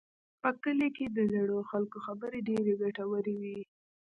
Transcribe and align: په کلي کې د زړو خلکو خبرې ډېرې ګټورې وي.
په 0.41 0.49
کلي 0.63 0.89
کې 0.97 1.05
د 1.09 1.19
زړو 1.33 1.57
خلکو 1.71 1.97
خبرې 2.05 2.39
ډېرې 2.49 2.73
ګټورې 2.83 3.35
وي. 3.41 3.59